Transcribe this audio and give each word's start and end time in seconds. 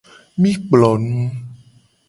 Mi 0.39 0.51
kplo 0.61 0.89
nu. 1.07 1.15